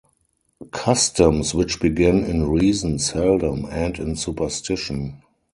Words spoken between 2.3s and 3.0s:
reason